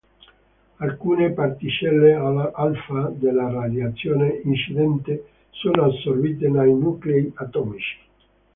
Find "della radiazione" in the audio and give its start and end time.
3.13-4.41